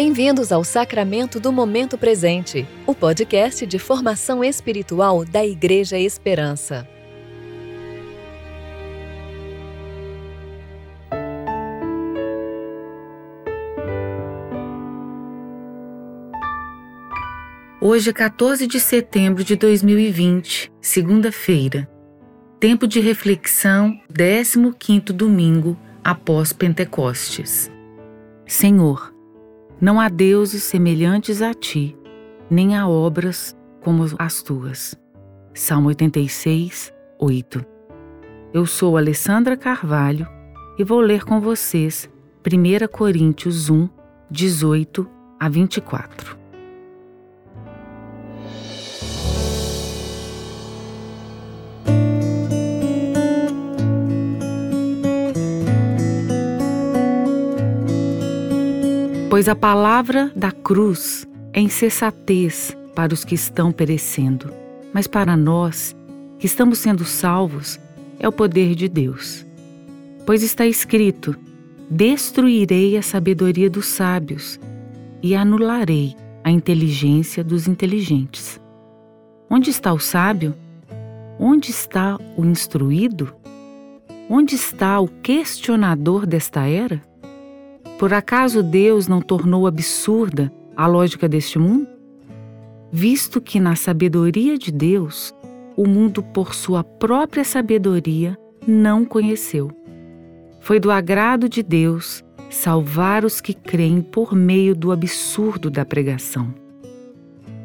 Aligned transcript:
Bem-vindos 0.00 0.52
ao 0.52 0.62
Sacramento 0.62 1.40
do 1.40 1.50
Momento 1.50 1.98
Presente, 1.98 2.64
o 2.86 2.94
podcast 2.94 3.66
de 3.66 3.80
formação 3.80 4.44
espiritual 4.44 5.24
da 5.24 5.44
Igreja 5.44 5.98
Esperança. 5.98 6.88
Hoje 17.80 18.10
é 18.10 18.12
14 18.12 18.68
de 18.68 18.78
setembro 18.78 19.42
de 19.42 19.56
2020, 19.56 20.70
segunda-feira. 20.80 21.90
Tempo 22.60 22.86
de 22.86 23.00
reflexão, 23.00 24.00
15º 24.12 25.06
domingo 25.06 25.76
após 26.04 26.52
Pentecostes. 26.52 27.68
Senhor, 28.46 29.17
não 29.80 30.00
há 30.00 30.08
deuses 30.08 30.64
semelhantes 30.64 31.40
a 31.40 31.54
ti, 31.54 31.96
nem 32.50 32.76
há 32.76 32.88
obras 32.88 33.56
como 33.80 34.04
as 34.18 34.42
tuas. 34.42 34.96
Salmo 35.54 35.88
86, 35.88 36.92
8. 37.18 37.64
Eu 38.52 38.66
sou 38.66 38.96
Alessandra 38.96 39.56
Carvalho 39.56 40.26
e 40.78 40.84
vou 40.84 41.00
ler 41.00 41.24
com 41.24 41.40
vocês 41.40 42.10
1 42.46 42.88
Coríntios 42.88 43.68
1, 43.70 43.88
18 44.30 45.08
a 45.38 45.48
24. 45.48 46.37
Pois 59.38 59.48
a 59.48 59.54
palavra 59.54 60.32
da 60.34 60.50
cruz 60.50 61.24
é 61.52 61.60
insensatez 61.60 62.76
para 62.92 63.14
os 63.14 63.24
que 63.24 63.36
estão 63.36 63.70
perecendo, 63.70 64.52
mas 64.92 65.06
para 65.06 65.36
nós, 65.36 65.94
que 66.40 66.46
estamos 66.46 66.80
sendo 66.80 67.04
salvos, 67.04 67.78
é 68.18 68.26
o 68.26 68.32
poder 68.32 68.74
de 68.74 68.88
Deus. 68.88 69.46
Pois 70.26 70.42
está 70.42 70.66
escrito: 70.66 71.36
Destruirei 71.88 72.96
a 72.96 73.00
sabedoria 73.02 73.70
dos 73.70 73.86
sábios 73.86 74.58
e 75.22 75.36
anularei 75.36 76.16
a 76.42 76.50
inteligência 76.50 77.44
dos 77.44 77.68
inteligentes. 77.68 78.60
Onde 79.48 79.70
está 79.70 79.92
o 79.92 80.00
sábio? 80.00 80.52
Onde 81.38 81.70
está 81.70 82.18
o 82.36 82.44
instruído? 82.44 83.32
Onde 84.28 84.56
está 84.56 84.98
o 84.98 85.06
questionador 85.06 86.26
desta 86.26 86.66
era? 86.66 87.00
Por 87.98 88.14
acaso 88.14 88.62
Deus 88.62 89.08
não 89.08 89.20
tornou 89.20 89.66
absurda 89.66 90.52
a 90.76 90.86
lógica 90.86 91.28
deste 91.28 91.58
mundo? 91.58 91.88
Visto 92.92 93.40
que 93.40 93.58
na 93.58 93.74
sabedoria 93.74 94.56
de 94.56 94.70
Deus, 94.70 95.34
o 95.76 95.84
mundo 95.84 96.22
por 96.22 96.54
sua 96.54 96.84
própria 96.84 97.42
sabedoria 97.42 98.38
não 98.64 99.04
conheceu. 99.04 99.72
Foi 100.60 100.78
do 100.78 100.92
agrado 100.92 101.48
de 101.48 101.60
Deus 101.60 102.22
salvar 102.48 103.24
os 103.24 103.40
que 103.40 103.52
creem 103.52 104.00
por 104.00 104.32
meio 104.32 104.76
do 104.76 104.92
absurdo 104.92 105.68
da 105.68 105.84
pregação. 105.84 106.54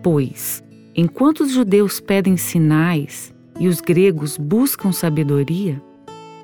Pois, 0.00 0.62
enquanto 0.94 1.40
os 1.40 1.50
judeus 1.50 1.98
pedem 1.98 2.36
sinais 2.36 3.34
e 3.58 3.66
os 3.66 3.80
gregos 3.80 4.36
buscam 4.36 4.92
sabedoria, 4.92 5.82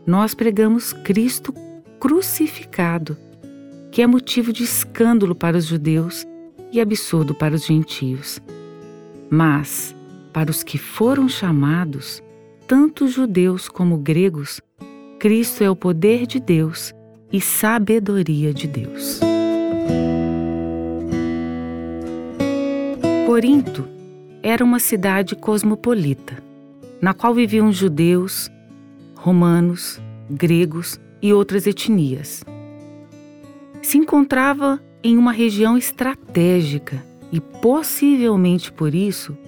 nós 0.04 0.34
pregamos 0.34 0.92
Cristo 0.92 1.54
crucificado 2.00 3.16
que 3.96 4.02
é 4.02 4.06
motivo 4.06 4.52
de 4.52 4.62
escândalo 4.62 5.34
para 5.34 5.56
os 5.56 5.64
judeus 5.64 6.26
e 6.70 6.82
absurdo 6.82 7.34
para 7.34 7.54
os 7.54 7.64
gentios. 7.64 8.38
Mas, 9.30 9.96
para 10.34 10.50
os 10.50 10.62
que 10.62 10.76
foram 10.76 11.30
chamados, 11.30 12.22
tanto 12.68 13.08
judeus 13.08 13.70
como 13.70 13.96
gregos, 13.96 14.60
Cristo 15.18 15.64
é 15.64 15.70
o 15.70 15.74
poder 15.74 16.26
de 16.26 16.38
Deus 16.38 16.92
e 17.32 17.40
sabedoria 17.40 18.52
de 18.52 18.66
Deus. 18.66 19.18
Corinto 23.26 23.88
era 24.42 24.62
uma 24.62 24.78
cidade 24.78 25.34
cosmopolita, 25.34 26.36
na 27.00 27.14
qual 27.14 27.32
viviam 27.32 27.72
judeus, 27.72 28.50
romanos, 29.14 29.98
gregos 30.28 31.00
e 31.22 31.32
outras 31.32 31.66
etnias 31.66 32.44
se 33.86 33.98
encontrava 33.98 34.80
em 35.00 35.16
uma 35.16 35.30
região 35.30 35.78
estratégica 35.78 37.00
e, 37.30 37.40
possivelmente 37.40 38.72
por 38.72 38.92
isso, 38.92 39.38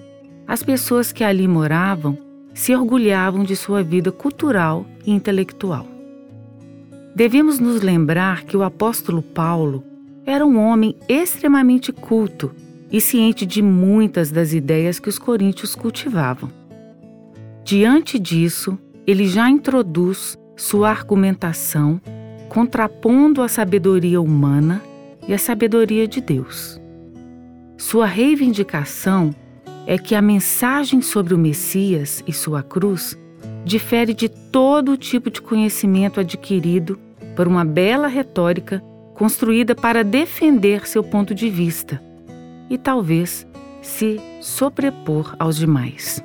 as 0.47 0.63
pessoas 0.63 1.11
que 1.11 1.25
ali 1.25 1.45
moravam 1.45 2.17
se 2.53 2.73
orgulhavam 2.73 3.43
de 3.43 3.53
sua 3.53 3.83
vida 3.83 4.13
cultural 4.13 4.85
e 5.05 5.11
intelectual. 5.11 5.85
Devemos 7.13 7.59
nos 7.59 7.81
lembrar 7.81 8.45
que 8.45 8.55
o 8.55 8.63
apóstolo 8.63 9.21
Paulo 9.21 9.83
era 10.25 10.45
um 10.45 10.57
homem 10.57 10.95
extremamente 11.09 11.91
culto 11.91 12.55
e 12.89 13.01
ciente 13.01 13.45
de 13.45 13.61
muitas 13.61 14.31
das 14.31 14.53
ideias 14.53 15.01
que 15.01 15.09
os 15.09 15.19
coríntios 15.19 15.75
cultivavam. 15.75 16.49
Diante 17.65 18.17
disso, 18.17 18.79
ele 19.05 19.27
já 19.27 19.49
introduz 19.49 20.37
sua 20.55 20.91
argumentação 20.91 21.99
contrapondo 22.49 23.41
a 23.41 23.47
sabedoria 23.47 24.19
humana 24.19 24.81
e 25.27 25.33
a 25.33 25.37
sabedoria 25.37 26.07
de 26.07 26.19
Deus. 26.19 26.81
Sua 27.77 28.05
reivindicação 28.05 29.33
é 29.85 29.97
que 29.97 30.15
a 30.15 30.21
mensagem 30.21 31.01
sobre 31.01 31.33
o 31.33 31.37
Messias 31.37 32.23
e 32.27 32.33
sua 32.33 32.61
cruz 32.61 33.17
difere 33.63 34.13
de 34.13 34.27
todo 34.27 34.97
tipo 34.97 35.29
de 35.29 35.41
conhecimento 35.41 36.19
adquirido 36.19 36.99
por 37.35 37.47
uma 37.47 37.63
bela 37.63 38.07
retórica 38.07 38.83
construída 39.13 39.75
para 39.75 40.03
defender 40.03 40.87
seu 40.87 41.03
ponto 41.03 41.33
de 41.35 41.49
vista 41.49 42.01
e 42.69 42.77
talvez 42.77 43.47
se 43.81 44.19
sobrepor 44.41 45.35
aos 45.39 45.55
demais. 45.55 46.23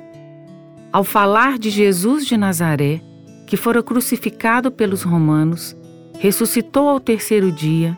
Ao 0.91 1.03
falar 1.03 1.59
de 1.59 1.69
Jesus 1.69 2.25
de 2.25 2.37
Nazaré, 2.37 3.01
que 3.45 3.57
fora 3.57 3.83
crucificado 3.83 4.71
pelos 4.71 5.03
romanos 5.03 5.75
ressuscitou 6.19 6.89
ao 6.89 6.99
terceiro 6.99 7.51
dia 7.51 7.97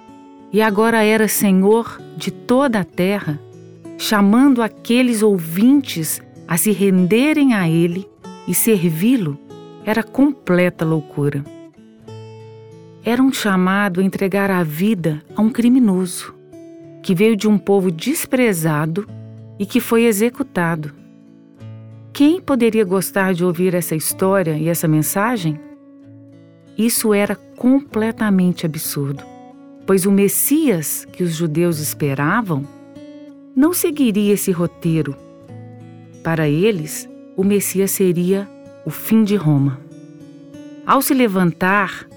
e 0.52 0.62
agora 0.62 1.04
era 1.04 1.28
Senhor 1.28 2.02
de 2.16 2.32
toda 2.32 2.80
a 2.80 2.84
terra, 2.84 3.40
chamando 3.98 4.62
aqueles 4.62 5.22
ouvintes 5.22 6.22
a 6.48 6.58
se 6.58 6.72
renderem 6.72 7.54
a 7.54 7.70
Ele 7.70 8.08
e 8.48 8.54
servi-lo, 8.54 9.38
era 9.86 10.02
completa 10.04 10.86
loucura. 10.86 11.44
Era 13.04 13.22
um 13.22 13.32
chamado 13.32 14.00
a 14.00 14.04
entregar 14.04 14.50
a 14.50 14.64
vida 14.64 15.22
a 15.36 15.42
um 15.42 15.50
criminoso, 15.50 16.34
que 17.02 17.14
veio 17.14 17.36
de 17.36 17.48
um 17.48 17.58
povo 17.58 17.92
desprezado 17.92 19.08
e 19.60 19.66
que 19.66 19.80
foi 19.80 20.06
executado. 20.06 20.94
Quem 22.14 22.42
poderia 22.42 22.84
gostar 22.84 23.34
de 23.34 23.46
ouvir 23.46 23.74
essa 23.74 23.96
história 23.96 24.58
e 24.58 24.68
essa 24.68 24.88
mensagem? 24.88 25.67
Isso 26.78 27.14
era 27.14 27.36
completamente 27.36 28.66
absurdo, 28.66 29.24
pois 29.86 30.06
o 30.06 30.12
Messias 30.12 31.06
que 31.06 31.24
os 31.24 31.34
judeus 31.34 31.80
esperavam 31.80 32.64
não 33.56 33.74
seguiria 33.74 34.34
esse 34.34 34.52
roteiro. 34.52 35.16
Para 36.24 36.48
eles, 36.48 37.10
o 37.36 37.44
Messias 37.44 37.90
seria 37.90 38.48
o 38.86 38.92
fim 38.92 39.24
de 39.24 39.36
Roma. 39.36 39.80
Ao 40.86 41.02
se 41.02 41.14
levantar, 41.16 42.08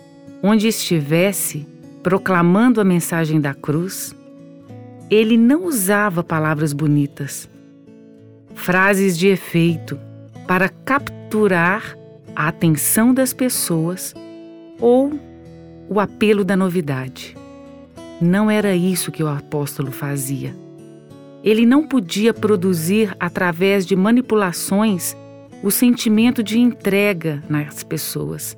onde 0.43 0.69
estivesse, 0.69 1.66
proclamando 2.03 2.81
a 2.81 2.84
mensagem 2.84 3.40
da 3.40 3.55
cruz, 3.55 4.14
ele 5.11 5.37
não 5.37 5.64
usava 5.64 6.23
palavras 6.23 6.73
bonitas, 6.75 7.49
frases 8.55 9.17
de 9.17 9.29
efeito 9.29 9.99
para 10.46 10.69
capturar 10.69 11.96
a 12.37 12.49
atenção 12.49 13.12
das 13.12 13.32
pessoas 13.32 14.14
ou 14.81 15.12
o 15.88 16.00
apelo 16.00 16.44
da 16.44 16.56
novidade. 16.56 17.37
Não 18.21 18.50
era 18.50 18.75
isso 18.75 19.11
que 19.11 19.23
o 19.23 19.29
apóstolo 19.29 19.91
fazia. 19.91 20.55
Ele 21.43 21.65
não 21.65 21.87
podia 21.87 22.35
produzir, 22.35 23.17
através 23.19 23.87
de 23.87 23.97
manipulações, 23.97 25.17
o 25.62 25.71
sentimento 25.71 26.43
de 26.43 26.59
entrega 26.59 27.43
nas 27.49 27.82
pessoas, 27.82 28.56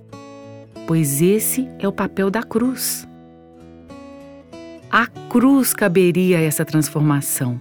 pois 0.86 1.22
esse 1.22 1.68
é 1.78 1.86
o 1.86 1.92
papel 1.92 2.30
da 2.30 2.42
cruz. 2.42 3.08
A 4.90 5.06
cruz 5.06 5.72
caberia 5.72 6.40
essa 6.40 6.64
transformação. 6.64 7.60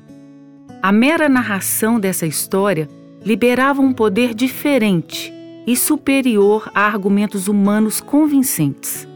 A 0.81 0.91
mera 0.91 1.29
narração 1.29 1.99
dessa 1.99 2.25
história 2.25 2.89
liberava 3.23 3.81
um 3.81 3.93
poder 3.93 4.33
diferente 4.33 5.31
e 5.65 5.75
superior 5.75 6.69
a 6.73 6.85
argumentos 6.85 7.47
humanos 7.47 8.01
convincentes. 8.01 9.07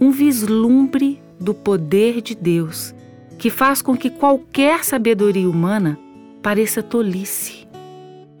Um 0.00 0.10
vislumbre 0.10 1.22
do 1.38 1.54
poder 1.54 2.20
de 2.20 2.34
Deus 2.34 2.94
que 3.38 3.50
faz 3.50 3.80
com 3.80 3.96
que 3.96 4.10
qualquer 4.10 4.84
sabedoria 4.84 5.48
humana 5.48 5.98
pareça 6.42 6.82
tolice. 6.82 7.66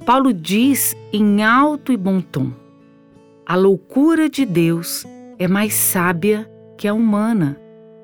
Paulo 0.04 0.32
diz 0.32 0.94
em 1.12 1.42
alto 1.42 1.92
e 1.92 1.96
bom 1.96 2.20
tom: 2.20 2.52
a 3.46 3.56
loucura 3.56 4.28
de 4.28 4.44
Deus 4.44 5.04
é 5.38 5.48
mais 5.48 5.74
sábia 5.74 6.50
que 6.76 6.86
a 6.86 6.94
humana, 6.94 7.58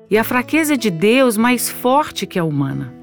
e 0.09 0.17
a 0.17 0.23
fraqueza 0.23 0.75
de 0.75 0.89
Deus 0.89 1.37
mais 1.37 1.69
forte 1.69 2.25
que 2.25 2.37
a 2.37 2.43
humana. 2.43 2.93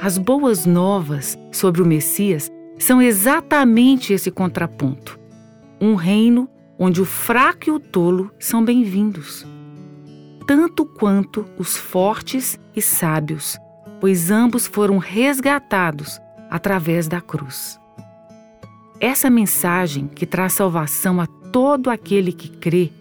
As 0.00 0.18
boas 0.18 0.66
novas 0.66 1.38
sobre 1.50 1.80
o 1.80 1.86
Messias 1.86 2.50
são 2.84 3.00
exatamente 3.00 4.12
esse 4.12 4.30
contraponto. 4.30 5.18
Um 5.80 5.94
reino 5.94 6.48
onde 6.78 7.00
o 7.00 7.04
fraco 7.04 7.68
e 7.68 7.70
o 7.70 7.80
tolo 7.80 8.30
são 8.38 8.64
bem-vindos 8.64 9.46
tanto 10.46 10.84
quanto 10.84 11.46
os 11.58 11.76
fortes 11.76 12.58
e 12.74 12.82
sábios, 12.82 13.58
pois 14.00 14.30
ambos 14.30 14.66
foram 14.66 14.98
resgatados 14.98 16.20
através 16.50 17.08
da 17.08 17.20
cruz. 17.20 17.78
Essa 19.00 19.28
mensagem 19.28 20.06
que 20.06 20.26
traz 20.26 20.52
salvação 20.52 21.20
a 21.20 21.26
todo 21.26 21.90
aquele 21.90 22.32
que 22.32 22.48
crê 22.48 22.92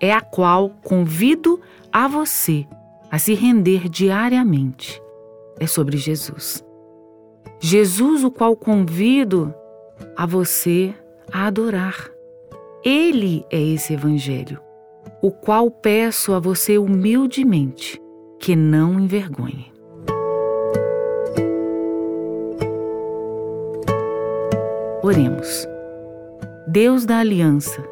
é 0.00 0.12
a 0.12 0.20
qual 0.20 0.70
convido 0.82 1.60
a 1.92 2.06
você 2.06 2.66
a 3.10 3.18
se 3.18 3.34
render 3.34 3.88
diariamente. 3.88 5.00
É 5.58 5.66
sobre 5.66 5.96
Jesus. 5.96 6.64
Jesus, 7.58 8.24
o 8.24 8.30
qual 8.30 8.56
convido 8.56 9.54
a 10.16 10.26
você 10.26 10.94
a 11.32 11.46
adorar. 11.46 12.10
Ele 12.84 13.44
é 13.50 13.60
esse 13.60 13.92
Evangelho 13.92 14.60
o 15.22 15.30
qual 15.30 15.70
peço 15.70 16.32
a 16.32 16.38
você 16.38 16.78
humildemente 16.78 18.00
que 18.38 18.56
não 18.56 18.98
envergonhe. 18.98 19.70
Oremos. 25.02 25.66
Deus 26.66 27.04
da 27.04 27.18
aliança, 27.18 27.82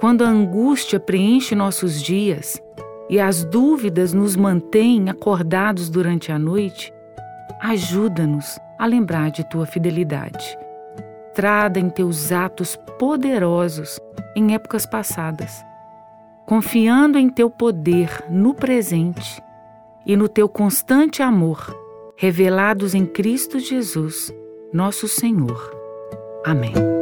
quando 0.00 0.24
a 0.24 0.28
angústia 0.28 0.98
preenche 0.98 1.54
nossos 1.54 2.02
dias 2.02 2.60
e 3.08 3.20
as 3.20 3.44
dúvidas 3.44 4.12
nos 4.12 4.36
mantêm 4.36 5.08
acordados 5.08 5.88
durante 5.88 6.32
a 6.32 6.38
noite, 6.38 6.92
ajuda-nos 7.62 8.58
a 8.78 8.86
lembrar 8.86 9.30
de 9.30 9.44
tua 9.44 9.64
fidelidade, 9.64 10.58
trada 11.34 11.78
em 11.78 11.88
teus 11.88 12.32
atos 12.32 12.76
poderosos 12.98 13.98
em 14.36 14.54
épocas 14.54 14.84
passadas 14.84 15.64
confiando 16.46 17.18
em 17.18 17.28
teu 17.28 17.48
poder 17.48 18.24
no 18.28 18.54
presente 18.54 19.42
e 20.04 20.16
no 20.16 20.28
teu 20.28 20.48
constante 20.48 21.22
amor, 21.22 21.74
revelados 22.16 22.94
em 22.94 23.06
Cristo 23.06 23.58
Jesus, 23.58 24.32
nosso 24.72 25.06
Senhor. 25.06 25.70
Amém. 26.44 27.01